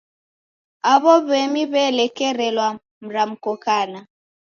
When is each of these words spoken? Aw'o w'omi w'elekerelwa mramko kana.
Aw'o 0.91 1.13
w'omi 1.27 1.63
w'elekerelwa 1.71 2.67
mramko 3.05 3.51
kana. 3.63 3.99